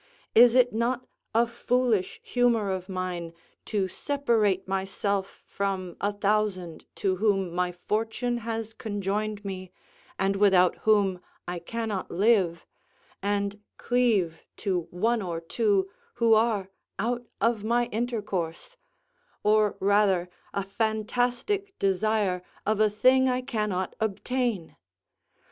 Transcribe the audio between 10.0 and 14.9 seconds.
and without whom I cannot live, and cleave to